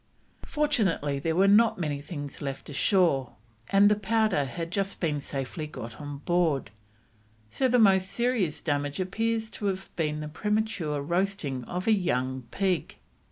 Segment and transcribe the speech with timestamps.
[0.47, 3.33] Fortunately there were not many things left ashore,
[3.69, 6.71] and the powder had just been safely got on board,
[7.51, 12.47] so the most serious damage appears to have been the premature roasting of a young
[12.49, 12.95] pig.